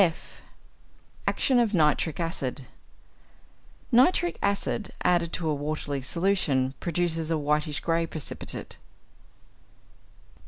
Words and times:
(f) 0.01 0.41
=Action 1.27 1.59
of 1.59 1.75
Nitric 1.75 2.19
Acid.= 2.19 2.65
Nitric 3.91 4.39
acid 4.41 4.93
added 5.03 5.31
to 5.33 5.47
a 5.47 5.53
watery 5.53 6.01
solution 6.01 6.73
produces 6.79 7.29
a 7.29 7.37
whitish 7.37 7.81
grey 7.81 8.07
precipitate. 8.07 8.77